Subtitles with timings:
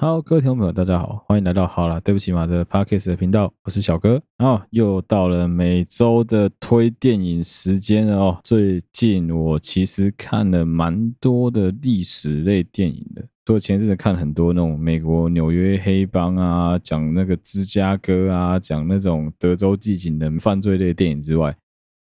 [0.00, 4.18] 好，各位听众朋友，大家好，欢迎来到好啦，对不起嘛的 Podcast 的频道，我是小哥。
[4.38, 8.40] 哦，又到了每周的推电影时间了哦。
[8.42, 21.54] 最近我其实看了蛮多的历史类电影的，除了前阵子看很多那种美国纽约黑帮啊，讲那个芝加哥啊，讲那种德州寂景的犯罪类电影之外。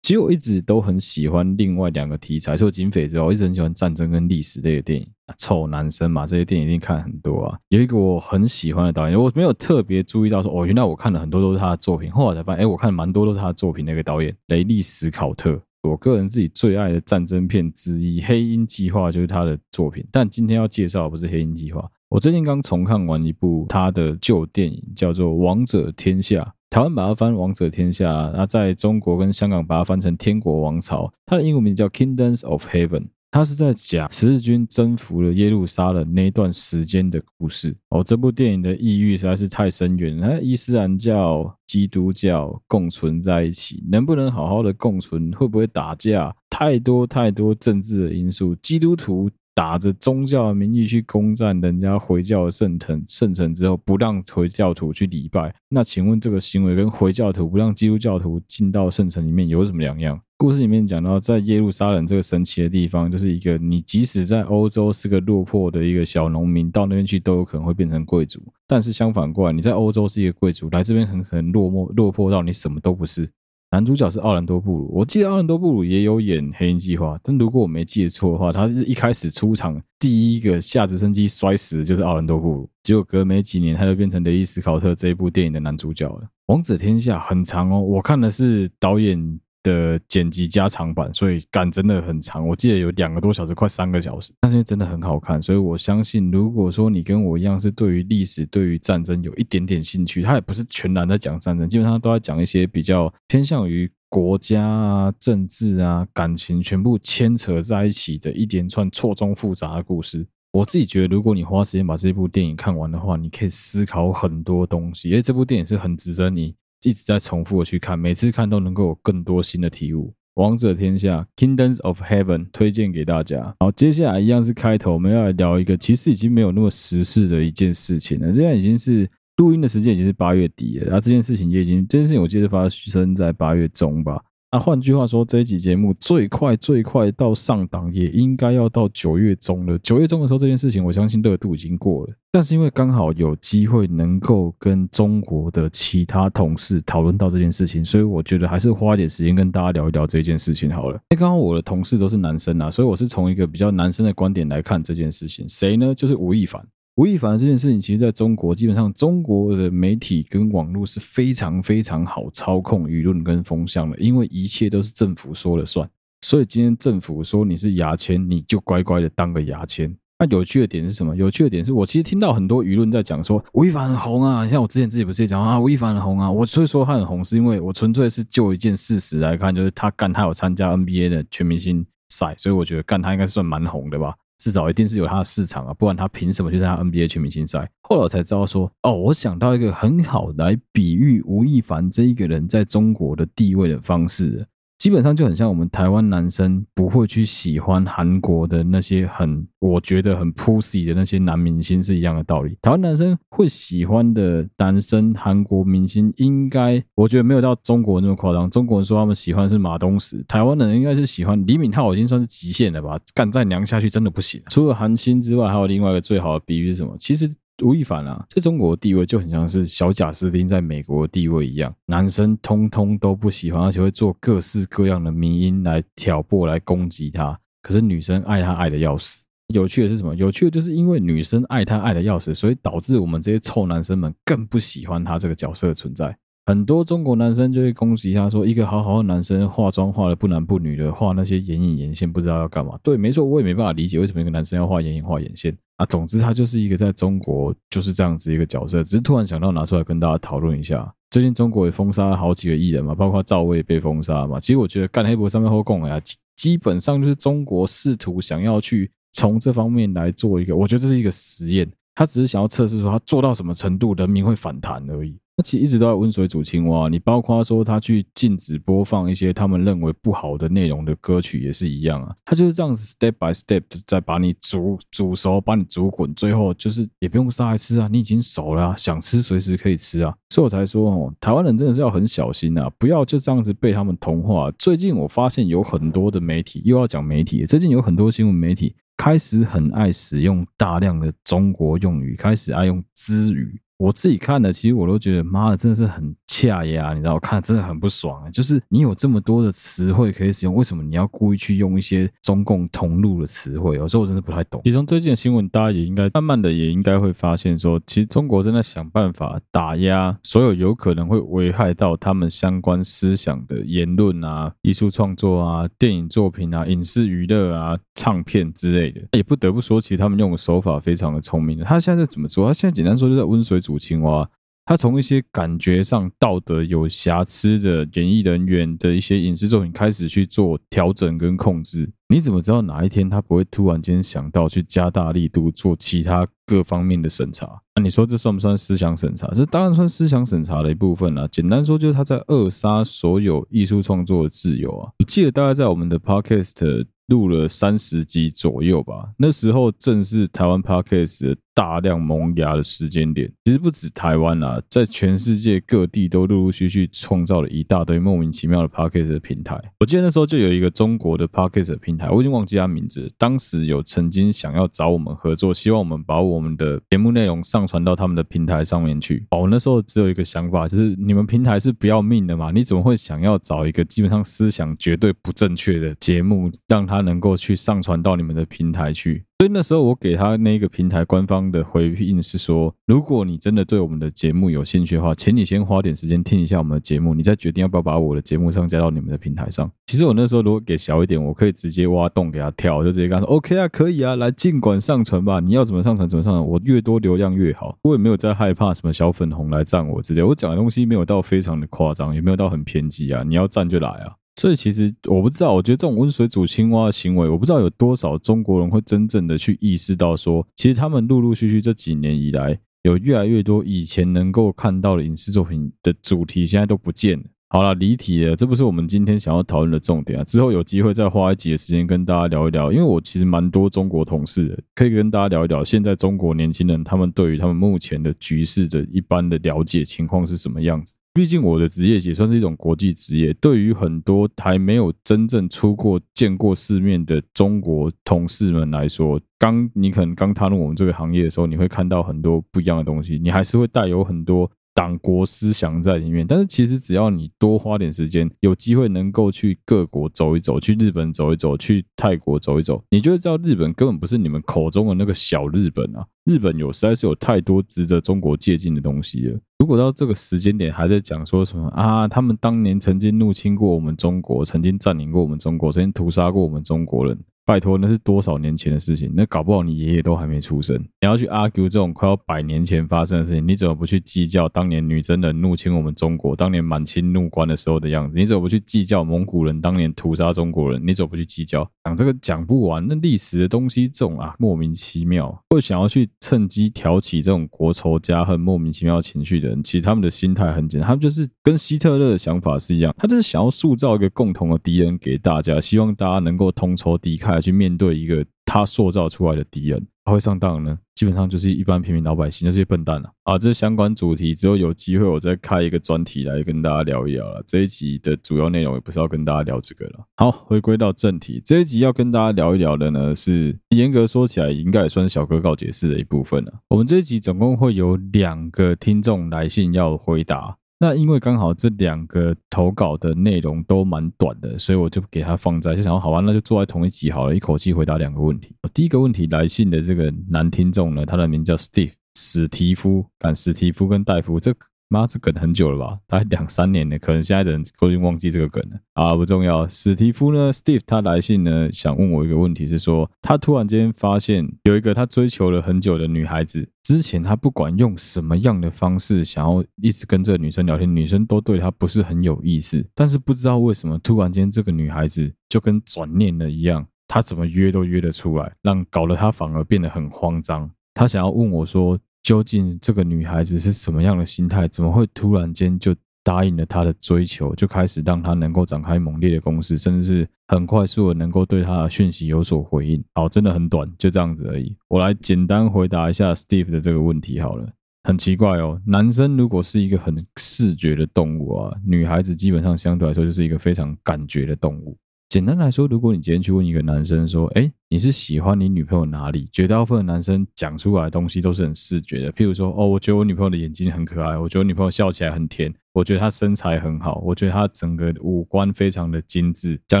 [0.06, 5.04] 其实我一直都很喜欢另外两个题材，除了警匪之外，我一直很喜欢战争跟历史类的电影。
[5.36, 7.58] 臭男生嘛，这些电影一定看很多啊。
[7.70, 12.08] 有一个我很喜欢的导演，我没有特别注意到说，哦，原来我看了很多都是他的作品。
[12.12, 13.84] 后来才发现，哎，我看了蛮多都是他的作品。
[13.84, 20.06] 那个导演雷利史考特，我个人自己最爱的战争片之一《黑鹰计划》就是他的作品。
[20.12, 26.42] 但今天要介绍的不是《黑鹰计划》，我最近刚重看完一部他的旧电影，叫做《王者天下》。
[26.68, 31.04] 台湾把它翻《王者天下》，那在中国跟香港把它翻成《天国王朝》。
[31.24, 33.00] 它的英文名叫《Kingdoms of Heaven》，
[33.30, 37.74] 它是在讲十字军征服了耶路撒冷那一段时间的故事。
[37.90, 40.42] 哦，这部电影的意蕴实在是太深远了。
[40.42, 45.32] 伊斯兰教、基督教共存在一起，能不能好好的共存？
[45.32, 46.34] 会不会打架？
[46.50, 48.54] 太多太多政治的因素。
[48.56, 49.30] 基督徒。
[49.56, 60.20] 打着宗教的名义去攻占人家回教的圣城，圣城之后不让回教徒去礼拜，那请问这个行为跟回教徒不让基督教徒进到圣城里面有什么两样？
[60.36, 68.38] 故事里面讲到，在耶路撒冷这个神奇的地方，就是一个你即使在欧洲是个落魄的一个小农民，到那边去都有可能会变成贵族。
[68.66, 73.26] 但是相反过来，你在欧洲是一个贵族，来这边很可能落寞落魄到你什么都不是。
[73.72, 86.20] 男主角是奥兰多·布鲁，我记得奥兰多·布鲁也有演《黑鹰计划》，但如果我没记错的话，他是一开始出场第一个下直升机摔死的就是奥兰多·布鲁，结果隔没几年他就变成雷伊·斯考特这一部电影的男主角了。
[86.46, 92.46] 《王者天下》很长哦，我看的是导演的剪辑加长版，所以感真的很长。
[92.46, 95.42] 我记得有两个多小时，快三个小时，但是真的很好看。
[95.42, 110.24] 所以我相信，如果说你跟我一样是对于历史、对于战争有一点点兴趣，他也不是全然在讲战争，基本上都在讲一些比较偏向于国家啊、政治啊、感情全部牵扯在一起的一连串错综复杂的故事。
[110.52, 115.10] 我自己觉得，如果你花时间把这部电影看完的话，你可以思考很多东西。
[115.10, 116.54] 因为这部电影是很值得你。
[116.82, 120.14] 一直在重复的去看，每次看都能够有更多新的体悟。
[120.34, 123.54] 王者天下，Kingdoms of Heaven，推荐给大家。
[123.60, 128.30] 好，接下来一样是开头，我们要来聊一个其实已经没有那么时事的一件事情了。
[128.32, 134.22] 现在已经是录音的时间，已经是八月底了，然后这件事情也已经，这件事情我记得发生在八月中吧。
[134.52, 139.76] 那换句话说，这一集节目最快最快到上档也应该要到九月中了。
[139.80, 142.14] 九月中的时候，这件事情我相信热度已经过了。
[142.30, 150.94] 但是因为刚好有机会能够跟中国的其他同事讨论到这件事情，所以我觉得还是花一点时间跟大家聊一聊这件事情好了。
[151.10, 155.46] 因为刚我的同事都是男生啊，所以我是从一个比较男生的观点来看这件事情。
[155.48, 155.94] 谁呢？
[155.94, 156.64] 就是吴亦凡。
[156.96, 165.86] 吴亦凡这件事情，其实在中国基本上，中国的媒体跟网络是非常非常好操控舆论跟风向的，因为一切都是政府说了算。
[166.22, 169.94] 所以今天政府说你是牙签，你就乖乖的当个牙签。
[170.18, 171.14] 那有趣的点是什么？
[171.14, 176.30] 有趣的点是我其实听到很多舆论在讲说吴亦凡很红啊，像我之前自己不是也讲啊，吴亦凡很红啊。
[176.30, 184.14] 我所以说他很红，是因为我纯粹是就一件事实来看，就是他干他有参加 NBA 的全明星赛，所以我觉得干他应该算蛮红的吧。
[184.46, 187.68] 至少一定是有他的市场啊，不然他凭什么去参加 NBA 全明星赛？
[187.82, 194.46] 后来我才知道说，哦，我想到一个很好来比喻吴亦凡这一个人在中国的地位的方式。
[194.86, 202.56] 基本上就很像我们台湾男生不会去喜欢韩国的那些很我觉得很 pussy 的那些男明星是一样的道理。
[202.62, 208.48] 台湾男生会喜欢的男生韩国明星，应该我觉得没有到中国那么夸张。
[208.48, 212.96] 中国人说他们喜欢是马东石，台湾的人应该是喜欢李敏镐，已经算是极限了吧？
[213.12, 214.40] 干再娘下去真的不行。
[214.50, 216.96] 除了韩星之外，还有另外一个最好的比喻是什么？
[217.00, 217.28] 其实。
[217.64, 227.38] 吴亦凡啊，在中国地位就很像是小贾斯汀在美国地位一样，男生通通都不喜欢，而且会做各式各样的迷因来挑拨、来攻击他。
[227.62, 229.24] 可是女生爱他爱的要死。
[229.54, 230.14] 有趣的是什么？
[230.16, 236.16] 有趣的就是因为女生爱他爱的要死，所以导致我们这些臭男生们更不喜欢他这个角色的存在。
[236.48, 242.78] 很多中国男生就会攻击他说，一个好好的男生化妆化的不男不女的，画那些眼影眼线，不知道要干嘛。
[242.84, 245.84] 对，没错，我也没办法理解为什么一个男生要画眼影画眼线啊。
[245.86, 248.84] 总之，他就是一个在中国就是这样子一个角色。
[248.84, 250.88] 只是突然想到拿出来跟大家讨论一下。
[251.10, 254.38] 最近中国也封杀了好几个艺人嘛，包括赵薇被封杀嘛。
[254.38, 256.00] 其实我觉得干黑博上面后供呀，
[256.36, 261.68] 基本上就是中国试图想要去从这方面来做一个，我觉得这是一个实验。
[261.96, 265.18] 他只是想要测试说他做到什么程度，人民会反弹而已。
[265.38, 266.88] 那其实一直都在温水煮青蛙。
[266.88, 280.14] 你包括说他去禁止播放一些他们认为不好的内容的歌曲也是一样啊，他就是这样子 step by step 的在把你煮煮熟，把你煮滚，最后就是也不用杀来吃啊，你已经熟了啊，想吃随时可以吃啊。
[280.30, 284.50] 所以我才说哦，台湾人真的是要很小心啊，不要就这样子被他们同化。
[284.52, 293.60] 最近我发现有很多的媒体又要讲媒体，最近有很多新闻媒体开始很爱使用大量的中国用语，开始爱用支语。
[293.78, 298.30] 我自己看的，其实我都觉得，妈的，真的是很恰呀，你知道，我看真的很不爽啊。
[298.30, 303.76] 就是你有这么多的词汇可以使用，为什么你要故意去用一些中共同路的词汇？
[303.76, 304.62] 有时候我真的不太懂。
[304.64, 319.02] 其实从最近的新闻，大家也应该慢慢的也应该会发现说，其实中国正在想办法打压所有有可能会危害到他们相关思想的言论啊、艺术创作啊、电影作品啊、影视娱乐啊、唱片之类的。
[319.12, 321.62] 也不得不说，其实他们用的手法非常的聪明。
[321.62, 322.46] 他现在在怎么做？
[322.46, 323.60] 他现在简单说，就在温水。
[323.66, 324.28] 煮青蛙，
[324.64, 331.90] 他从一些感觉上道德有瑕疵的演艺人员的一些影视作品开始去做调整跟控制。
[332.08, 337.60] 你怎么知道哪一天他不会突然间想到去加大力度做其他各方面的审查？
[337.74, 339.26] 那你说这算不算思想审查？
[339.34, 341.26] 这当然算思想审查的一部分了。
[341.26, 344.92] 简单说，就是他在扼杀所有艺术创作的自由啊！
[345.00, 346.86] 我记得大概在我们的 Podcast。
[347.08, 353.32] 录了三十集左右吧，那时候正是台湾 Podcast 大量萌芽的时间点。
[353.46, 359.58] 其实不止台湾啦，在全世界各地都陆陆续续创造了一大堆莫名其妙的 Podcast 平台。
[359.80, 363.10] 我记得那时候就有一个中国的 Podcast 平台，我已经忘记他名字。
[363.16, 369.26] 当时有曾经想要找我们合作，希望我们把我们的节目内容上传到他们的平台上面去。
[369.30, 372.50] 哦，那时候只有一个想法，就是你们平台是不要命的嘛？
[372.50, 377.06] 你怎么会想要找一个基本上思想绝对不正确的节目，让它？
[377.06, 389.70] 能够去上传到你们的平台去，所以那时候我给他那个平台官方的回应是说，如果你真的对我们的节目有兴趣的话，请你先花点时间听一下我们的节目，你再决定要不要把我的节目上架到你们的平台上。
[389.88, 404.14] 其实我那时候如果给小一点，我可以直接挖洞给他跳，就直接跟他说：“OK 啊，可以啊，来尽管上传吧，你要怎么上传怎么上传，我越多流量越好。”我也没有在害怕什么小粉红来赞我之类，我讲的东西没有到非常的夸张，也没有到很偏激啊，你要赞就来啊。
[404.36, 417.24] 所以其实我不知道，我觉得这种温水煮青蛙的行为，我不知道有多少中国人会真正的去意识到说，其实他们陆陆续续这几年以来，有越来越多以前能够看到的影视作品的主题，现在都不见了。
[417.48, 420.24] 好了，离题了，这不是我们今天想要讨论的重点啊。
[420.24, 430.94] 之后有机会再花一集的时间跟大家聊一聊，因为我其实蛮多中国同事的，可以跟大家聊一聊，现在中国年轻人他们对于他们目前的局势的一般的了解情况是什么样子。
[431.16, 446.26] 毕竟我的职业也算是一种国际职业，对于很多还没有真正出过、见过世面的中国同事们来说，刚你可能刚踏入我们这个行业的时候，你会看到很多不一样的东西，你还是会带有很多党国思想在里面。
[446.26, 456.06] 但是其实只要你多花点时间，有机会能够去各国走一走，去日本走一走，去泰国走一走，你就会知道日本根本不是你们口中的那个小日本啊。
[456.26, 459.38] 日本有实在是有太多值得中国借鉴的东西了。
[459.58, 467.18] 如果到这个时间点还在讲说什么啊，他们当年曾经入侵过我们中国，曾经占领过我们中国，曾经屠杀过我们中国人。
[467.46, 469.08] 拜托，那是多少年前的事情？
[469.14, 470.76] 那搞不好你爷爷都还没出生。
[470.76, 478.18] 你要去 argue 这种快要百年前发生的事情，你怎么不去计较当年女真人入侵我们中国，当年满清入关的时候的样子？
[478.18, 480.84] 你怎么不去计较蒙古人当年屠杀中国人？
[480.84, 481.64] 你怎么不去计较？
[481.84, 497.35] 讲这个讲不完，那历史的东西这种啊，莫名其妙，会想要去趁机挑起这种国仇家恨、莫名其妙情绪的人，其实他们的心态很简单，他们就是跟希特勒的想法是一样，他就是想要塑造一个共同的敌人给大家，希望大家能够同仇敌忾。
[497.36, 500.78] 来去面对一个他塑造出来的敌人，他会上当呢？
[500.94, 503.38] 基本上就是一般平民老百姓，就是些笨蛋了啊，啊！
[503.38, 507.44] 这相关主题之后有机会我再开一个专题来跟大家聊一聊了。
[507.46, 510.06] 这一集的主要内容也不是要跟大家聊这个了。
[510.16, 516.52] 好，回归到正题，这一集要跟大家聊一聊的呢，是严格说起来应该也算是小哥告解室的一部分了。
[516.70, 520.56] 我们这一集总共会有两个听众来信要回答。
[520.78, 528.54] 那因为刚好这两个投稿的内容都蛮短的，所以我就给他放在，就想好吧，那就坐在同一集好了，一口气回答两个问题。
[528.74, 534.54] 第一个问题来信的这个男听众呢，他的名叫 Steve 史提夫，敢史提夫跟戴夫这。
[534.88, 535.98] 妈，这梗很久了吧？
[536.06, 539.66] 大概两三年了，可能现在的人都已经忘记这个梗了啊，不重要。
[539.68, 560.70] 史蒂夫呢，Steve 他来信呢，想问我一个问题，是说他突然间发现有一个他追求了很久的女孩子，之前他不管用什么样的方式想要一直跟这个女生聊天，女生都对他不是很有意思，但是不知道为什么突然间这个女孩子就跟转念了一样，他怎么约都约得出来，让搞得他反而变得很慌张。
[560.94, 561.98] 他想要问我说。
[562.26, 564.66] 究竟这个女孩子是什么样的心态？
[564.66, 573.00] 怎么会突然间就答应了他的追求，就开始让他能够展开猛烈的攻势，甚至是很快速的能够对他的讯息有所回应？
[573.14, 574.76] 好，真的很短，就这样子而已。
[574.88, 577.72] 我来简单回答一下 Steve 的这个问题好了。
[578.02, 584.98] 很奇怪哦，男生如果是一个很视觉的动物啊，女孩子基本上相对来说就是一个非常感觉的动物。
[585.28, 600.00] 简单来说，如果你今天去问一个男生说：“哎，你是喜欢你女朋友哪里？”绝大部分的男生讲出来的东西都是很视觉的，譬如说：“哦，我觉得我女朋友的眼睛很可爱，我觉得我女朋友笑起来很甜，我觉得她身材很好，我觉得她整个五官非常的精致。”讲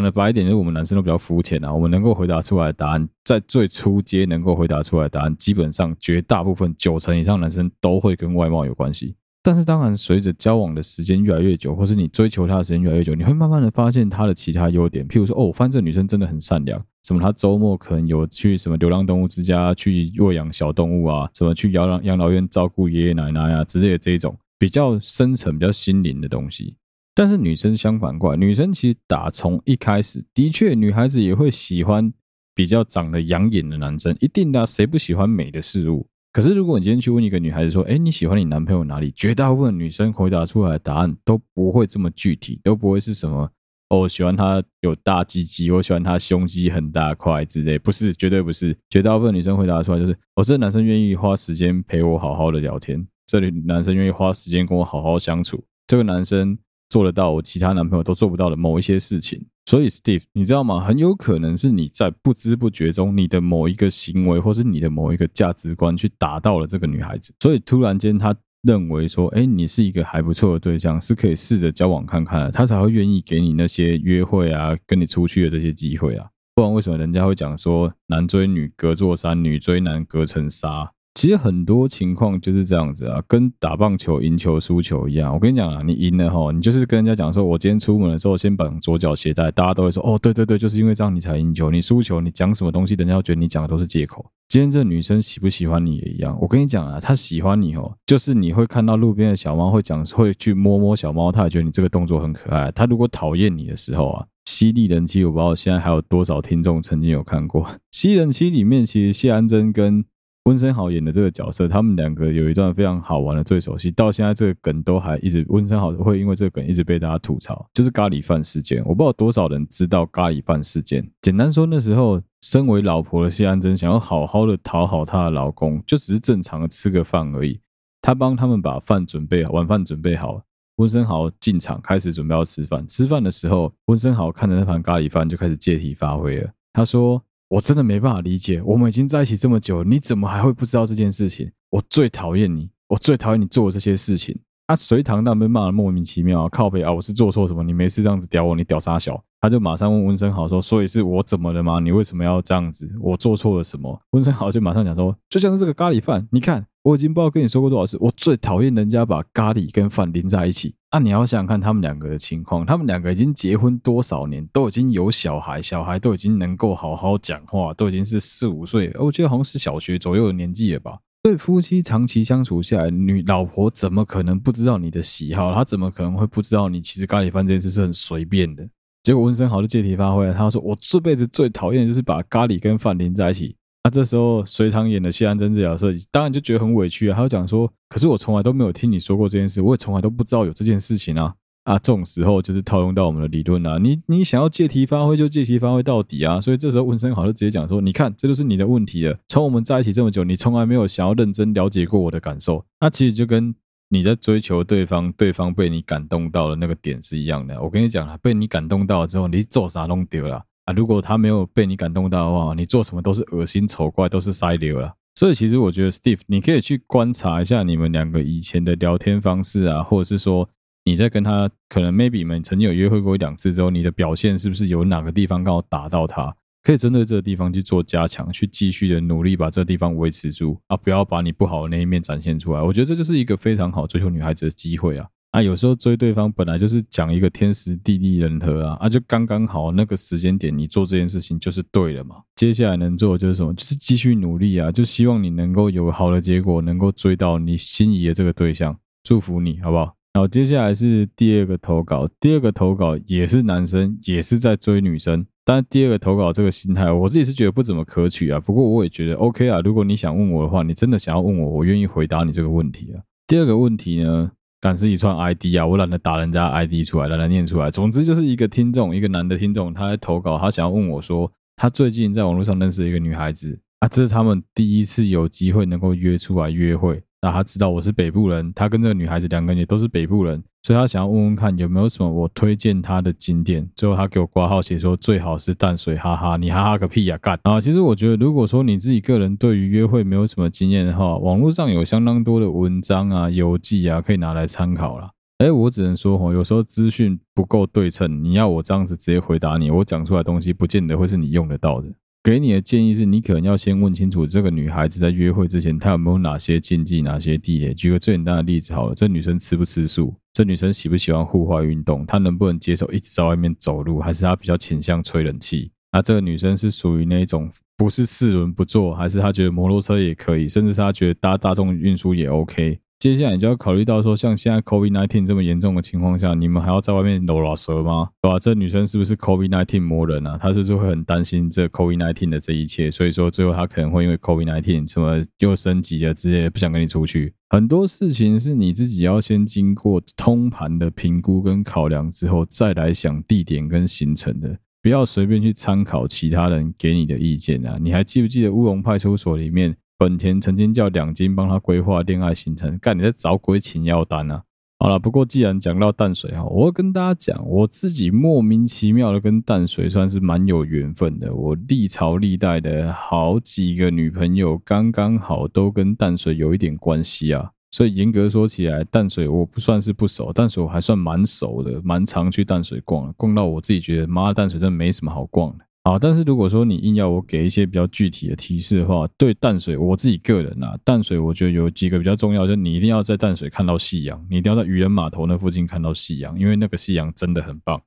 [0.00, 9.16] 的白一点，就是我们男生都比较肤浅啊，我们能够回答出来的答案，在最初阶能够回答出来的答案，基本上绝大部分九成以上男生都会跟外貌有关系。
[9.46, 15.06] 但是当然，随着交往的时间越来越久，或是你追求她的时间越来越久，你会慢慢的发现她的其他优点。
[15.06, 26.74] 譬如说，哦，我发现这女生真的很善良，什么她周末可能有去什么流浪动物之家去喂养小动物啊，什么去养老养老院照顾爷爷奶奶啊之类的这一种比较深层、比较心灵的东西。
[27.14, 32.12] 但是女生相反过来，女生其实打从一开始，的确女孩子也会喜欢
[32.52, 36.08] 比较长得养眼的男生，一定的啊，谁不喜欢美的事物？
[36.36, 43.50] 可是，如果你今天去问一个女孩子说：“哎，你喜欢你男朋友哪里？”绝大部分女生回答出来的答案都不会这么具体，都不会是什么
[43.88, 47.78] “哦，喜欢他有大鸡鸡，我喜欢他胸肌很大块”之类。
[47.78, 48.76] 不是，绝对不是。
[48.90, 56.58] 绝大部分女生回答出来就是：“、哦、这个男生愿意花时间陪我好好的聊天，这里男生愿意花时间跟我好好相处，这个男生
[56.90, 60.78] 做得到我其他男朋友都做不到的某一些事情。”所以，Steve，你知道吗？
[60.78, 67.34] 很有可能是你在不知不觉中，你的某一个行为，或是你的某一个价值观，去打到了这个女孩子。
[67.40, 68.32] 所以，突然间，她
[68.62, 76.28] 认为说，哎，你是一个还不错的对象，是可以试着交往看看，她才会愿意给你那些约会啊，跟你出去的这些机会啊。
[76.54, 80.92] 不然，为什么人家会讲说，男追女隔座山，女追男隔层纱？
[81.16, 85.32] 其实很多情况就是这样子啊，跟打棒球赢球输球一样。
[85.32, 91.70] 我跟你讲啊，你赢了哈，你就是跟人家讲说，我今天出门的时候先绑左脚鞋带，大家都会说，哦，对对对，就是因为这样你才赢球。
[91.70, 94.26] 你输球，你讲什么东西，人家觉得你讲的都是借口。
[94.46, 96.36] 今天这女生喜不喜欢你也一样。
[96.38, 102.70] 我跟你讲啊，她喜欢你哦，就是你会看到路边的小猫会讲，会去摸摸小猫，她也觉得你这个动作很可爱。
[102.72, 110.04] 她如果讨厌你的时候啊，犀利人妻，我不知道现在还有多少听众曾经有看过 犀利人妻里面，其实谢安珍跟
[110.46, 118.80] 温昇豪演的这个角色，他们两个有一段非常好玩的对手戏，到现在这个梗都还一直，温昇豪会因为这个梗一直被大家吐槽，就是咖喱饭事件。
[118.86, 121.04] 我不知道多少人知道咖喱饭事件。
[121.20, 127.58] 简单说，那时候身为老婆的谢安珍想要好好的讨好她的老公，就只是正常的吃个饭而已。
[128.00, 130.40] 她帮他们把饭准备好，晚饭准备好，
[130.76, 132.86] 温昇豪进场开始准备要吃饭。
[132.86, 136.48] 吃饭的时候，温昇豪看着那盘咖喱饭就开始借题发挥了。
[136.72, 137.20] 他说。
[137.48, 141.50] 我真的没办法理解，我们已经在一起这么久，你怎么还会不知道这件事情？
[141.70, 144.36] 我最讨厌你，我最讨厌你做的这些事情。
[144.68, 147.62] 他隋唐那边骂的莫名其妙，靠北啊，我是做错什么？
[147.62, 149.22] 你没事这样子屌我，你屌啥小？
[149.40, 151.78] 他就马上问温生豪说：“所以是我怎么了吗？
[151.78, 152.90] 你为什么要这样子？
[153.00, 160.72] 我做错了什么？”温生豪就马上讲说：“就像是这个咖喱饭，你看我已经不知道跟你说过多少次，我最讨厌人家把咖喱跟饭淋在一起。
[160.92, 175.52] 那、你要想想看他们两个的情况，他们两个已经结婚多少年，都已经有小孩，小孩都已经能够好好讲话，都已经是四五岁，我觉得好像是小学左右的年纪了吧。”对夫妻长期相处下来，女老婆怎么可能不知道你的喜好？
[175.52, 178.64] 她怎么可能会不知道你其实咖喱饭这件事是很随便的？
[179.02, 203.54] 结果温森豪就借题发挥了，他说：“我这辈子最讨厌就是把咖喱跟饭淋在一起。”那这时候隋棠演的谢安珍这角色当然就觉得很委屈啊，他就讲说：“可是我从来都没有听你说过这件事，我也从来都不知道有这件事情啊。”啊，这种时候就是套用到我们的理论啊，你你想要借题发挥就借题发挥到底啊，所以这时候温昇豪就直接讲说，你看这就是你的问题了，从我们在一起这么久，你从来没有想要认真了解过我的感受，那其实就跟
[203.88, 207.62] 你在追求对方，对方被你感动到的那个点是一样的。
[207.62, 210.74] 我跟你讲啊，被你感动到了之后，你做啥弄丢了啊？
[210.74, 214.94] 如果他没有被你感动到的话，你做什么都是恶心丑怪，都是塞流了。
[215.14, 220.46] 所以其实我觉得，Steve，你可以去观察一下你们两个以前的聊天方式啊，或者是说。
[220.88, 226.32] 你在跟他可能 maybe 们曾经有约会过一两次之后，你的表现是不是有哪个地方刚好打到他？
[226.62, 232.62] 可以针对这个地方去做加强，去继续的努力把这个地方维持住啊，不要把你不好的那一面展现出来。
[232.62, 235.08] 我觉得这就是一个非常好追求女孩子的机会啊！
[235.36, 242.16] 啊，有时候追对方本来就是讲一个天时地利人和啊，啊，就刚刚好那个时间点你做这件事情就是对了嘛。
[242.36, 243.52] 接下来能做的就是什么？
[243.52, 248.74] 就是继续努力啊，就希望你能够有好的结果，能够追到你心仪的这个对象。
[249.04, 249.94] 祝福你好不好？
[250.14, 252.08] 好，接下来是第二个投稿。
[252.18, 255.26] 第二个投稿也是男生，也是在追女生。
[255.44, 258.40] 但第二个投稿这个心态，我自己是觉得不怎么可取啊。
[258.40, 259.60] 不过我也觉得 OK 啊。
[259.60, 263.04] 如果你想问我的话，你真的想要问我，我愿意回答你这个问题啊。
[263.26, 264.30] 第二个问题呢，
[264.66, 267.70] 敢是一串 ID 啊，我懒得打人家 ID 出来，懒得念出来。
[267.70, 277.00] 总之就是一个听众，一个男的听众，他在投稿，他想要问我说，他最近在网络上认识一个女孩子啊，这是他们第一次有机会能够约出来约会。
[277.26, 283.68] 那他知道我是北部人，他跟这个女孩子两个人也都是北部人，所以他想要问问看有没有什么我推荐他的景点。
[283.74, 287.60] 最后他给我挂号写说最好是淡水，哈哈，你哈哈个屁呀，干啊！
[287.60, 295.10] 其实我觉得，如果说你自己个人对于约会没有什么经验的话，网络上有相当多的文章啊、游记啊可以拿来参考啦。
[295.38, 301.88] 哎，我只能说哈，有时候资讯不够对称，你要我这样子直接回答你，我讲出来的东西不见得会是你用得到的。
[302.26, 307.72] 给你的建议是你可能要先问清楚这个女孩子在约会之前，她有没有哪些禁忌、哪些地雷。
[307.72, 310.12] 举个最简单的例子好了，这女生吃不吃素？
[310.32, 312.04] 这女生喜不喜欢户外运动？
[312.04, 314.00] 她能不能接受一直在外面走路？
[314.00, 315.70] 还是她比较倾向吹冷气？
[315.92, 322.80] 那这个女生是属于那种不是四轮不坐，还是她觉得摩托车也可以，甚至她觉得搭大众运输也 OK？
[323.06, 328.08] 接下来你就要考虑到说，像现在 COVID-19 这么严重的情况下，你们还要在外面搂老舌吗？
[328.20, 328.36] 对吧？
[328.36, 330.36] 这女生是不是 COVID-19 魔人啊？
[330.42, 332.90] 她是不是会很担心这 COVID-19 的这一切？
[332.90, 337.32] 所以说最后她可能会因为 COVID-19 什么又升级了之类，不想跟你出去。
[337.48, 347.78] 很多事情是你自己要先经过通盘的评估跟考量之后，再来想地点跟行程的，不要随便去参考其他人给你的意见啊！
[347.80, 349.76] 你还记不记得乌龙派出所里面？
[349.98, 354.42] 本田曾经叫两金帮他规划恋爱行程，干你在找鬼请药单啊！
[354.78, 361.34] 好了，不过既然讲到淡水哈，我跟大家讲，我自己莫名其妙的跟淡水算是蛮有缘分的。
[361.34, 367.50] 我历朝历代的好几个女朋友，刚刚好都跟淡水有一点关系啊。
[367.70, 375.64] 所以严格说起来，淡水我不算是不熟，淡水我还算蛮熟的，蛮常去淡水逛，逛到我自己觉得，妈，淡水真的没什么好逛的。
[375.86, 387.80] 好，但是如果说你硬要我给一些比较具体的提示的话，对淡水，我自己个人啊，淡水我觉得有几个比较重要，就是你一定要在淡水看到夕阳，你一定要在渔人码头那附近看到夕阳，因为那个夕阳真的很棒。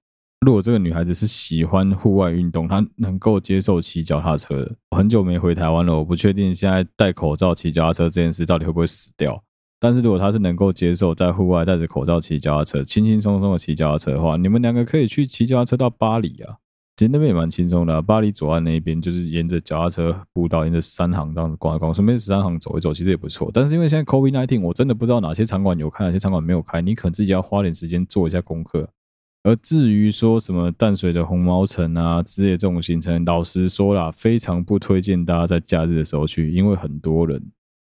[0.45, 9.43] 如果这个女孩子是喜欢户外运动，她能够接受骑脚踏车，很久没回台湾了，我不确定现在戴口罩骑脚踏车这件事到底会不会死掉。
[9.77, 16.59] 但是如果她是能够接受在户外戴着口罩骑脚踏车，轻轻松松的骑脚踏车的话，你们两个可以去骑脚踏车到巴黎啊。
[16.99, 23.49] 其实那边也蛮轻松的，巴黎左岸那一边就是沿着脚踏车步道，沿着三行这样子逛一逛，顺便十三行走一走，其实也不错。
[23.53, 28.89] 但是因为现在 COVID-19，我真的不知道哪些场馆有开，哪些场馆没有开，你可能自己要花点时间做一下功课。
[29.43, 37.41] 而至于说什么淡水的红毛城啊之类的这种行程，老实说啦，非常不推荐大家在假日的时候去，因为很多人，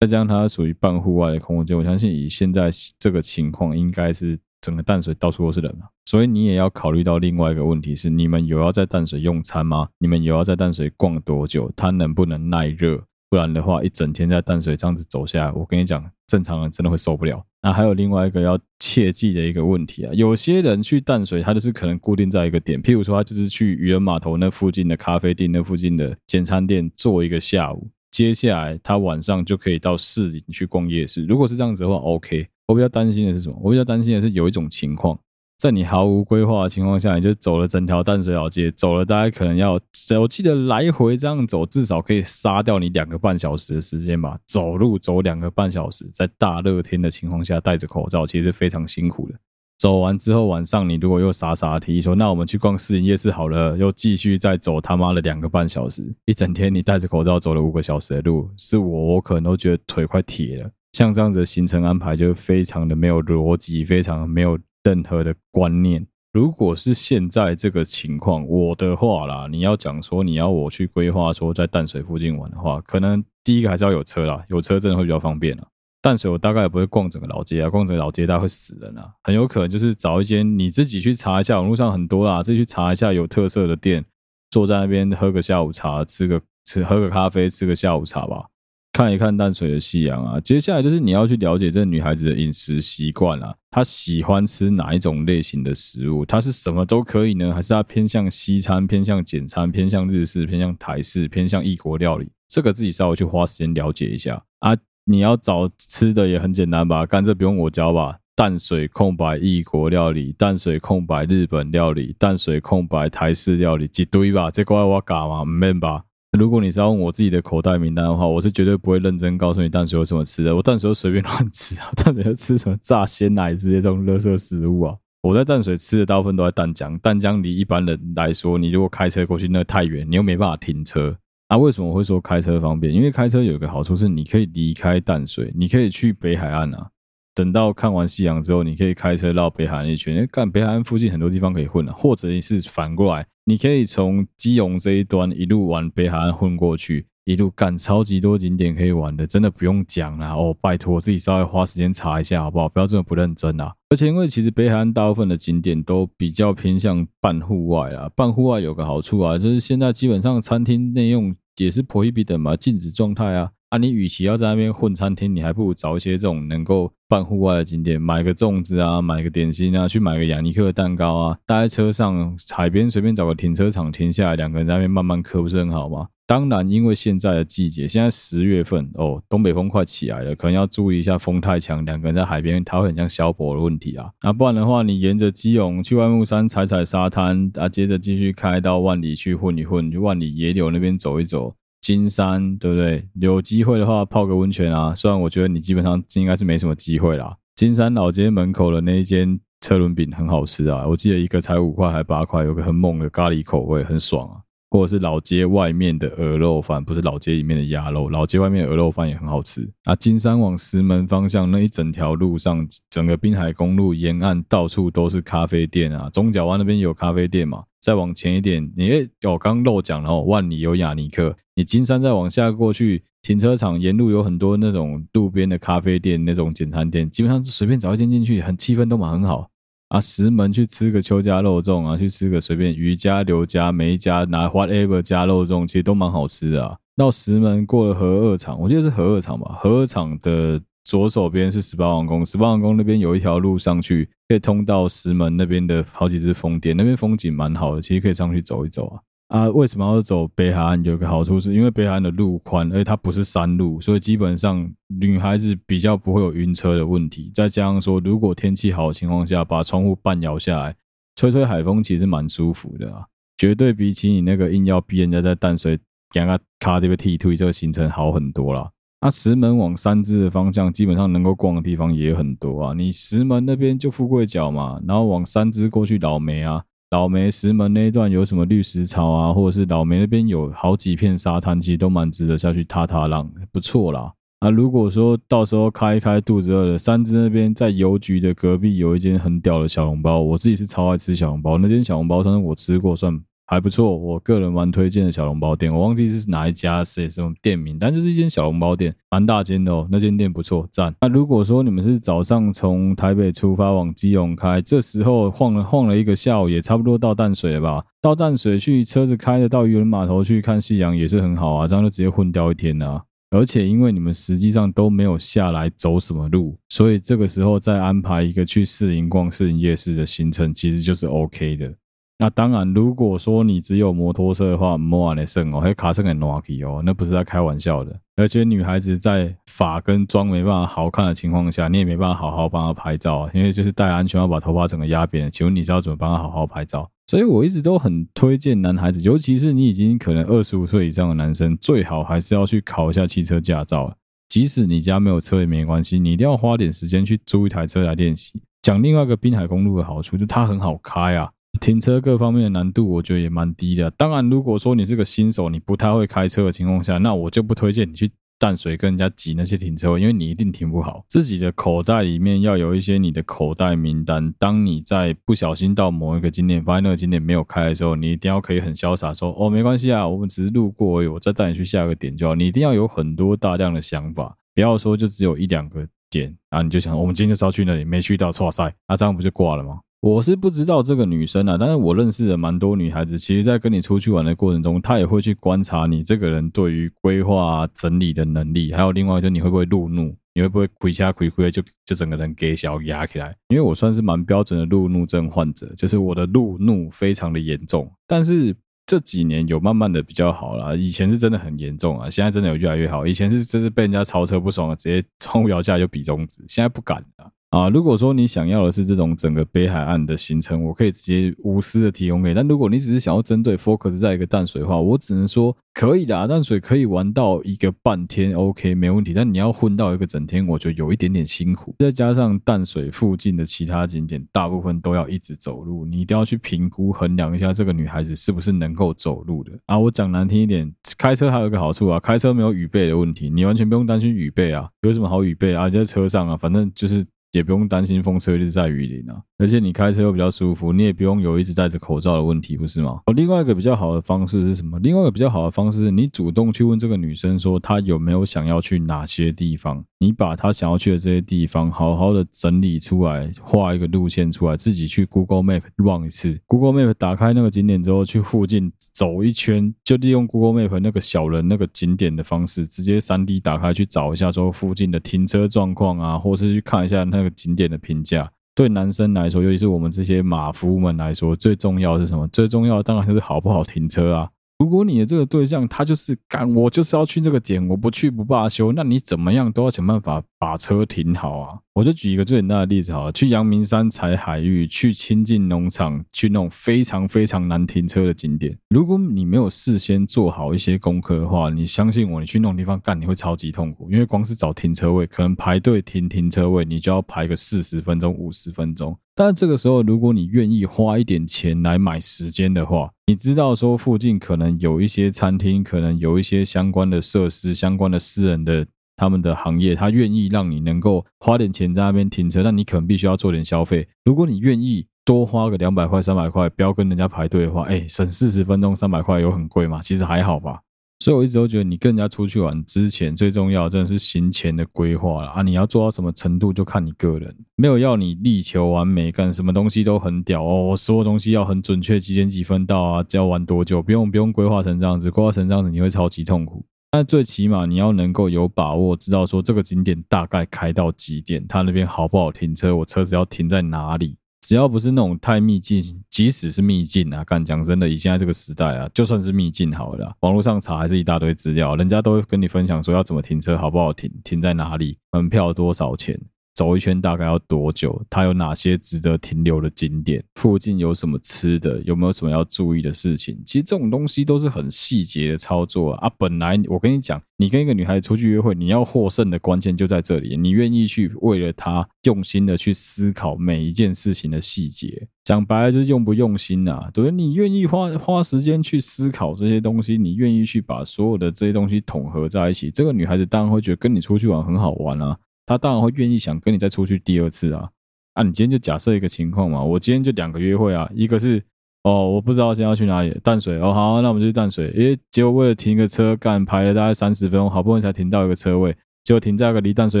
[0.00, 4.38] 再加上它属于半户外的空间，我相信以现在这个情况，应该是。
[4.64, 9.90] 整个淡水到处都是人啊，所以你也要考虑到另外一个问题是：你们有要在淡水用餐吗？
[9.98, 11.70] 你们有要在淡水逛多久？
[11.76, 13.04] 它能不能耐热？
[13.28, 17.44] 不然的话，一整天在淡水这样子走下来，我跟你讲，正常人真的会受不了。
[17.60, 31.26] 那还有另外一个要切记的一个问题啊，有些人去淡水，他就是可能固定在一个点，譬如说他就是去渔人码头那附近的咖啡店、那附近的简餐店坐一个下午，接下来他晚上就可以到市里去逛夜市。
[31.26, 32.48] 如果是这样子的话 OK。
[32.66, 33.58] 我比较担心的是什么？
[33.62, 35.18] 我比较担心的是有一种情况，
[35.58, 39.78] 在你毫无规划的情况下，你就走了整条淡水老街，走了大概可能要，
[40.20, 44.38] 我记得来回这样走，至少可以杀掉你两个半小时的时间吧。
[44.46, 49.34] 走路走两个半小时，在大热天的情况下戴着口罩，其实是非常辛苦的。
[49.78, 60.70] 走完之后，晚上你如果又傻傻提议说，那我们去逛士林夜市好了，又继续再走他妈的两个半小时，一整天你戴着口罩走了五个小时的路，是我我可能都觉得腿快铁了。
[60.94, 66.06] 像这样子的行程安排就非常的没有逻辑，非常的没有任何的观念。
[66.32, 75.66] 如果是现在这个情况，我的话啦，你要讲说你要我去规划说在淡水附近玩的话，可能第一个还是要有车啦，有车真的会比较方便啦。
[76.00, 84.04] 淡水我大概也不会逛整个老街啊，逛整个老街大概会死人啊，很有可能就是找一间你自己去查一下，网络上很多啦，自己去查一下有特色的店，
[84.48, 88.46] 坐在那边喝个下午茶，吃个吃喝个咖啡，吃个下午茶吧。
[88.94, 96.24] 看一看淡水的夕阳啊，接下来就是你要去了解这女孩子的饮食习惯啊，她喜欢吃哪一种类型的食物？
[96.24, 97.52] 她是什么都可以呢？
[97.52, 102.28] 还是她偏向西餐、偏向简餐、偏向日式、偏向台式、偏向异国料理？
[102.48, 104.76] 这个自己稍微去花时间了解一下啊。
[105.06, 108.20] 你要找吃的也很简单吧，干这不用我教吧？
[108.36, 114.52] 淡水空白异国料理，淡水空白日本料理，淡水空白台式料理，一堆吧？
[114.52, 115.42] 这怪我搞吗？
[115.42, 116.04] 唔免吧？
[116.36, 120.54] 如果你是要问我自己的口袋名单的话，我是绝对不会认真告诉你淡水有什么吃的。
[120.54, 124.94] 我淡水随便乱吃啊， 淡水就吃什么炸鲜奶之类这种垃圾食物啊。
[125.22, 131.16] 我在淡水吃的大部分都在淡江，淡江离一般人来说，你如果开车过去那太远，你又没办法停车。
[131.48, 132.92] 啊，为什么我会说开车方便？
[132.92, 136.88] 因为开车有一个好处是，你可以离开淡水，你可以去北海岸啊。
[137.34, 141.92] 等到看完夕阳之后，你可以开车绕北海岸一圈，因为干北海岸附近很多地方可以混啊。
[141.92, 147.06] 或者是反过来，你可以从基隆这一端一路往北海岸混过去。
[147.24, 150.54] 一路干超级多景点可以玩的，真的不用讲啦哦！
[150.60, 152.68] 拜托，自己稍微花时间查一下好不好？
[152.68, 153.72] 不要这么不认真啊！
[153.88, 163.50] 而且因为其实北海岸大部分的景点都比较偏向半户外啊，半户外有个好处啊，就是现在基本上餐厅内用也是 prohibited 嘛，禁止状态啊。
[163.70, 176.08] 啊，你与其要在那边混餐厅，你还不如找一些这种能够办户外的景点，买个粽子啊，买个点心啊，去买个雅尼克的蛋糕啊，待在车上海边随便找个停车场停下来，两个人在那边慢慢嗑，不是很好吗？
[176.26, 184.10] 当然，因为现在的季节，现在十月份哦，东北风快起来了，可能要注意一下风太强，两个人在海边，它会很像消薄的问题啊。
[184.22, 193.06] 那不然的话，你沿着基隆去万木山踩踩沙滩啊，接着继续开到万里去混一混，去万里野柳那边走一走，金山对不对？
[193.20, 194.94] 有机会的话泡个温泉啊。
[194.94, 197.36] 虽然我觉得你基本上应该是没什么机会啦。
[197.56, 204.40] 金山老街门口的那一间车轮饼很好吃啊，我记得一个才五块还八块，有个很猛的咖喱口味，很爽啊。
[204.74, 209.94] 或者是老街外面的鹅肉饭，不是老街里面的鸭肉，老街外面的鹅肉饭也很好吃啊。
[209.94, 216.10] 金山往石门方向那一整条路上，整个滨海公路沿岸到处都是咖啡店啊。
[216.10, 217.62] 中角湾那边有咖啡店嘛？
[217.80, 221.36] 再往前一点，你诶，我刚漏讲了哦，万里有雅尼克。
[221.54, 229.48] 你金山再往下过去，停车场沿路有很多那种路边的咖啡店，那种简餐店，基本上随便找一间进去，很气氛都蛮很好。
[229.94, 236.76] 啊，石门去吃个邱家肉粽啊，去吃个随便余家、刘家、梅家拿 whatever 加肉粽，其实都蛮好吃的啊。
[236.96, 239.56] 到石门过了河二厂，我记得是河二厂吧？
[239.60, 248.98] 河二厂的左手边是十八王宫，十八王宫那边有一条路上去，可以通到石门那边的好几只风店，那边风景蛮好的，其实可以上去走一走啊。
[249.28, 250.84] 啊，为什么要走北海岸？
[250.84, 257.32] 有个好处是因为北海岸的路宽，而且它不是山路，所以基本上女孩子比较不会有晕车的问题。
[257.34, 260.76] 再加上说，如果天气好的情况下，把窗户半摇下来，
[261.16, 263.06] 吹吹海风，其实蛮舒服的啊。
[263.36, 265.78] 绝对比起你那个硬要逼人家在淡水
[266.12, 268.70] 给他卡这个剃腿这个行程好很多啦。
[269.00, 272.74] 那、石门往三芝的方向，基本上能够逛的地方也很多啊。
[272.74, 276.62] 你石门那边就富贵角嘛，然后往三芝过去老梅啊。
[276.94, 284.12] 老梅石门那一段有什么绿石草啊，或者是老梅那边有好几片沙滩，其实都蛮值得下去踏踏浪，不错啦。
[284.38, 293.20] 啊，如果说到时候开一开肚子饿了，三芝那边在邮局的隔壁有一间很屌的小笼包，我自己是超爱吃小笼包，那间小笼包算是我吃过算。
[293.46, 299.86] 还不错，我个人蛮推荐的小笼包店，我忘记是哪一家是什么店名，但就是一间小笼包店，蛮大间的哦。
[299.90, 300.94] 那间店不错，赞。
[301.00, 307.84] 那如果说你们是早上从台北出发往基隆开，这时候晃了晃了一个下午，也差不多到淡水了吧？
[308.00, 313.02] 到淡水去，车子开着到渔人码头去看夕阳也是很好啊，这样就直接混掉一天啊。
[313.30, 321.74] 而且因为你们实际上都没有下来走什么路，所以这个时候再安排一个去士林逛士林夜市的行程，其实就是 OK 的。
[322.16, 327.98] 那当然，如果说你只有摩托车的话，莫玩的胜哦，还有卡车很暖气哦，那不是在开玩笑的。
[328.16, 335.28] 而且女孩子在发跟妆没办法好看的情况下，你也没办法好好帮她拍照，因为就是戴安全帽把头发整个压扁。
[335.28, 336.88] 请问你是要怎么帮她好好拍照？
[337.08, 343.92] 所以我一直都很推荐男孩子，尤其是你已经可能二十五岁以上的男生，最好还是要去考一下汽车驾照。
[344.28, 348.40] 即使你家没有车也没关系，你一定要花点时间去租一台车来练习。
[348.62, 351.28] 讲另外一个滨海公路的好处，就它很好开啊。
[351.60, 353.90] 停车各方面的难度，我觉得也蛮低的。
[353.92, 361.04] 当然，如果说你是个新手，你不太会开车的情况下，那我就不推荐你去淡水跟人家挤那些停车位，因为你一定停不好。
[361.08, 364.34] 自己的口袋里面要有一些你的口袋名单。
[364.38, 379.78] 当你在不小心到某一个景点，发现那个景点没有开的时候，你一定要可以很潇洒说：“哦，没关系啊，我们只是路过而已，我再带你去下一个点就好。”你一定要有很多大量的想法，不要说就只有一两个点，然后你就想我们今天就是要去那里，没去到，错塞，那这样不就挂了吗？
[380.04, 393.34] 我是不知道这个女生啊，但是我认识的蛮多女孩子，其实，在跟你出去玩的过程中，她也会去观察你这个人对于规划、整理的能力，还有另外就是你会不会路怒，你会不会亏掐亏亏就就整个人给小压起来。
[393.48, 403.06] 因为我算是蛮标准的路怒症患者，就是我的路怒非常的严重，但是这几年有慢慢的比较好了，以前是真的很严重啊，现在真的有越来越好。
[403.06, 407.30] 以前是真是被人家超车不爽了，直接窗户摇下就比中指，现在不敢了。
[407.54, 412.34] 啊如果说你想要的是这种整个北海岸的行程，我可以直接无私的提供给。
[412.34, 419.14] 但如果你只是想要针对 focus 在一个淡水的话，我只能说可以啦，淡水可以玩到一个半天，OK，没问题。
[419.14, 421.72] 但你要混到一个整天，我觉得有一点点辛苦。
[421.78, 429.78] 再加上淡水附近的其他景点，大部分都要一直走路，你一定要去评估衡量一下这个女孩子是不是能够走路的啊。
[429.78, 434.68] 我讲难听一点，开车还有一个好处啊，开车没有雨备的问题，你完全不用担心雨备啊。
[434.82, 435.70] 有什么好雨备啊？
[435.70, 437.06] 就在车上啊，反正就是。
[437.34, 443.00] 也不用担心风车一直在雨林啊，而且你开车又比较舒服，你也不用有一直戴着口罩的问题，不是吗？
[443.06, 444.78] 哦，另外一个比较好的方式是什么？
[444.78, 467.30] 另外一个比较好的方式是你主动去问这个女生说她有没有想要去哪些地方，你把她想要去的这些地方好好的整理出来，画一个路线出来，自己去 Google Map 望一次，Google Map 打开那个景点之后，去附近走一圈，就利用 Google Map 那个小人那个景点的方式，直接 3D 打开去找一下说附近的停车状况啊，或是去看一下那个。
[467.34, 472.28] 景点的评价对男生来说，尤其是我们这些马夫们来说，最重要是什么？
[472.28, 474.30] 最重要的当然就是好不好停车啊！
[474.60, 481.58] 如果你的这个对象他就是干，我就是要去这个点，我不去不罢休，那你怎么样都要想办法把车停好啊！
[481.74, 488.56] 我就举一个最简单的例子好了，去阳明山采海芋，去亲近农场，去那种非常非常难停车的景点。
[488.70, 498.96] 如果你没有事先做好一些功课的话，你相信我，你去那种地方干，你会超级痛苦，因为光是找停车位，可能排队停停车位，你就要排个四十分钟、五十分钟。
[499.16, 508.64] 但这个时候，如果你愿意花一点钱来买时间的话，你知道说附近可能有一些餐厅，可能有一些相关的设施、相关的私人的。
[508.96, 513.86] 他们的行业，他愿意让你能够花点钱在那边停车，但你可能必须要做点消费。
[514.04, 519.80] 如果你愿意多花个两百块、三百块，不要跟人家排队的话，哎，省四十分钟三百块有很贵吗？
[519.82, 520.60] 其实还好吧。
[521.00, 525.42] 所以我一直都觉得，你跟人家出去玩之前，最重要真的是行前的规划了啊！
[525.42, 536.64] 你要做到什么程度，就看你个人，没有要你力求完美，干什么东西都很屌哦，所有东西要很准确，几点几分到啊，要玩多久，不用不用规划成这样子，规划成这样子你会超级痛苦。
[536.96, 544.16] 那最起码你要能够有把握，知道说这个景点大概开到几点，它那边好不好停车，我车子要停在哪里。
[544.42, 556.16] 只要不是那种太秘境，即使是秘境啊，敢讲真的，以现在这个时代啊，就算是秘境好了，网络上查还是一大堆资料，人家都会跟你分享说要怎么停车，好不好停，停在哪里，门票多少钱。
[556.54, 558.00] 走一圈大概要多久？
[558.08, 560.24] 它有哪些值得停留的景点？
[560.36, 561.80] 附近有什么吃的？
[561.82, 563.36] 有没有什么要注意的事情？
[563.44, 566.10] 其实这种东西都是很细节的操作啊！
[566.16, 575.08] 本来我跟你讲，你跟一个女孩子出去约会，你要获胜的关键就在这里，你愿意去为了她用心的去思考每一件事情的细节。
[575.24, 576.90] 讲白了就是用不用心啊？
[576.92, 585.16] 对，你愿意花花时间去思考这些东西，你愿意去把所有的这些东西统合在一起，这个女孩子当然会觉得跟你出去玩很好玩啊。
[585.46, 587.68] 他当然会愿意想跟你再出去第二次啊！
[588.14, 591.42] 啊，你今天就假设一个情况嘛，我今天就两个约会啊，一个是
[591.82, 594.70] 哦，我不知道现在要去哪里，淡水哦，好，那我们就去淡水。
[594.70, 600.00] 诶，结果为了停个车，干排了大概三十分钟，好不容易才停到一个车位，结果停在一个离淡水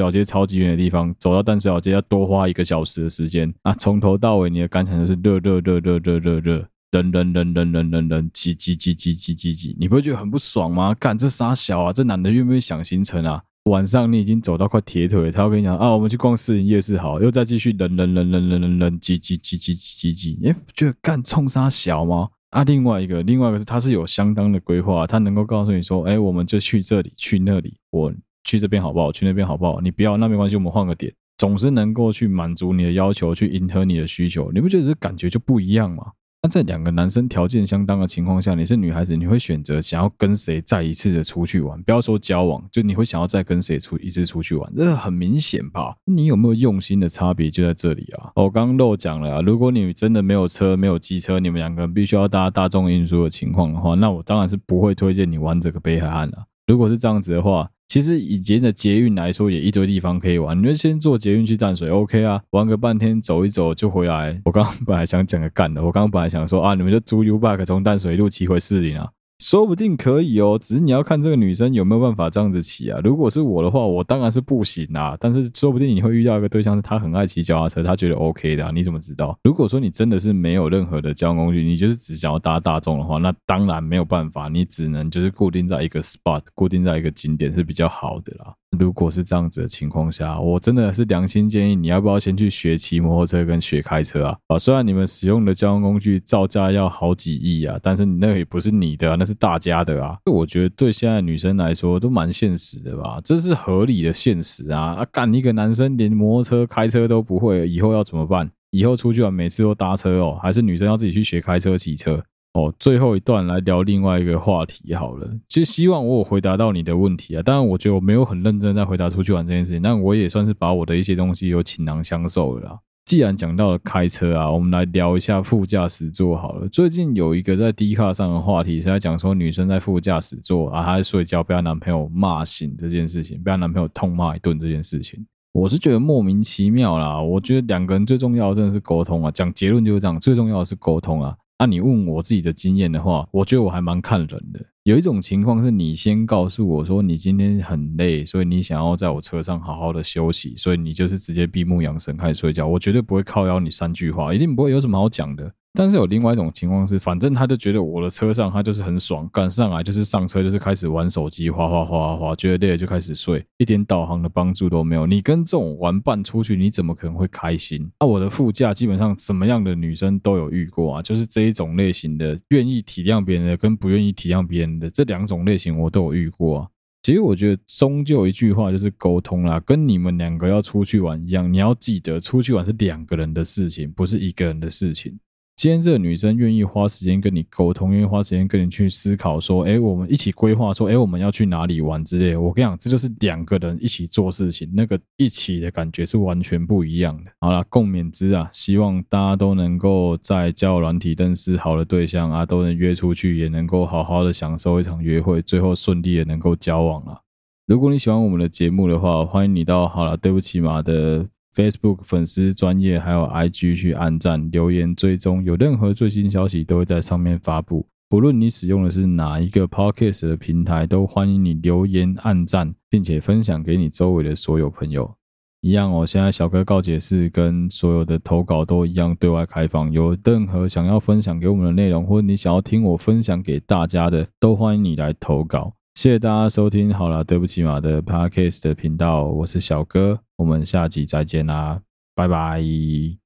[0.00, 3.74] 老街超级远的地方，走到淡水老街要多花一个小时的时间啊！
[3.74, 10.94] 从头到尾你的感想就是热热热热热热热，人人人人人人人挤挤挤挤挤挤挤，你不会觉得很不爽吗？
[10.98, 11.92] 干这啥小啊？
[11.92, 13.42] 这男的愿不愿意想行程啊？
[13.64, 22.28] 晚上你已经走到快铁腿，他要跟你讲啊，我们去逛士林夜市好，又再继续人人人人人人人挤挤挤挤挤挤挤，哎，觉得干冲杀小吗？
[22.50, 28.12] 啊，另外一个，另外一个是他是有相当的规划，他能够告诉你说，哎，我们就去这里，去那里，我
[28.44, 29.10] 去这边好不好？
[29.10, 29.80] 去那边好不好？
[29.80, 36.12] 你不要那没关系，我们换个点，总是能够去满足你的要求，去迎合你的需求，你不觉得这感觉就不一样吗？
[36.44, 41.82] 那在两个男生条件相当的情况下，你是女孩子，你会选择想要跟谁再一次的出去玩？
[41.84, 44.70] 不要说交往，就你会想要再跟谁出一次出去玩？
[44.76, 45.96] 这很明显吧？
[46.04, 48.30] 你有没有用心的差别就在这里啊！
[48.34, 56.44] 我刚刚漏讲了啊，如果你真的没有车、没有机车，你们两个人必须要搭大众运输的情况的话，那我当然是不会推荐你玩这个北海岸了。
[56.66, 60.58] 如果是这样子的话，其实以前的捷运来说，也一堆地方可以玩。
[60.58, 64.40] 你就先坐捷运去淡水，OK 啊，玩个半天，走一走就回来。
[64.46, 69.10] 我刚刚本来想整个干的，我刚刚本来想说啊，你们就租 Uber 从淡水一路骑回士林啊。
[69.44, 72.98] 说不定可以哦，只是你要看这个女生有没有办法这样子骑啊。
[73.04, 75.14] 如果是我的话，我当然是不行啊。
[75.20, 78.70] 但是说不定你会遇到一个对象，是他很爱骑脚踏车，他觉得 OK 的啊。
[78.74, 79.38] 你怎么知道？
[79.44, 88.54] 如果说你真的是没有任何的交通工具，你就是只想要搭大众的话，那当然没有办法，你只能就是固定在一个 spot，固定在一个景点是比较好的啦。
[88.78, 94.36] 如果是这样子的情况下，我真的是良心建议，你要不要先去学骑摩托车跟学开车啊？
[94.48, 100.16] 啊，虽然你们使用的交通工具造价要好几亿啊，但是你那也不是你的，那是大家的啊。
[100.30, 104.94] 我觉得对现在女生来说都蛮现实的吧，这是合理的现实啊。
[104.94, 108.50] 啊，干一个男生连摩托车开车都不会，以后要怎么办？
[108.70, 112.20] 以后出去玩每次都搭车哦，还是女生要自己去学开车骑车？
[112.54, 115.28] 哦，最后一段来聊另外一个话题好了。
[115.48, 117.42] 其实希望我有回答到你的问题啊。
[117.42, 122.78] 当然，我觉得我没有很认真在回答出去玩这件事情，但我也算是把我的一些东西有倾囊相授了啦。
[123.04, 126.68] 既然讲到了开车啊，我们来聊一下副驾驶座好了。
[126.68, 137.20] 最近有一个在 D 卡上的话题是在讲说，女生在副驾驶座啊，她在睡觉被她男朋友骂醒这件事情，被她男朋友痛骂一顿这件事情，我是觉得莫名其妙啦。
[137.20, 141.36] 我觉得两个人最重要的真的是沟通啊，讲结论就是这样，最重要的是沟通啊。
[141.58, 144.60] 那、你问我自己的经验的话，我觉得我还蛮看人的。
[144.82, 155.54] 有一种情况是你先告诉我说你今天很累，所以你想要在我车上好好的休息，所以你就是直接闭目养神开始睡觉，我绝对不会靠邀你三句话，一定不会有什么好讲的。
[155.76, 165.04] 但是有另外一种情况是，反正他就觉得我的车上他就是很爽，赶上来就是上车就是开始玩手机，哗哗哗哗哗，觉得累了就开始睡，一点导航的帮助都没有。
[165.04, 167.90] 你跟这种玩伴出去，你怎么可能会开心？
[167.98, 176.68] 那、啊、我的副驾基本上什么样的女生都有遇过啊，就是这一种类型的，愿意体谅别人的跟不愿意体谅别人的这两种类型我都有遇过啊。
[177.02, 185.18] 其实我觉得终究一句话就是沟通啦，跟你们两个要出去玩一样，你要记得出去玩是两个人的事情，不是一个人的事情。
[185.56, 192.36] 今天这个女生愿意花时间跟你沟通，愿意花时间跟你去思考，说，哎，我们一起规划，说，哎，我们要去哪里玩之类。
[192.36, 197.30] 我跟你讲，这就是两个人一起做事情，那个一起的感觉是完全不一样的。
[197.40, 198.48] 好啦，共勉之啊！
[198.52, 207.20] 希望大家都能够在交友软体认识好的对象啊，都能约出去，也能够好好的享受一场约会，最后顺利的能够交往啊。
[207.66, 211.26] 如果你喜欢我们的节目的话，欢迎你到好了，对不起嘛的。
[211.54, 217.86] Facebook 粉丝专业还有 IG 去按赞、留言、追踪，有任何最新消息都会在上面发布。
[218.08, 225.14] 不论你使用的是哪一个 Podcast 的平台，都欢迎你留言、按赞，并且分享给你周围的所有朋友。
[225.60, 235.72] 一样哦，现在小哥告解是跟所有的投稿都一样对外开放，有任何想要分享给我们的内容，或者你想要听我分享给大家的，都欢迎你来投稿。
[235.94, 241.80] 谢谢大家收听，好啦，对不起嘛的 Podcast 的频道，我是小哥，我们下集再见啦，
[242.14, 243.23] 拜拜。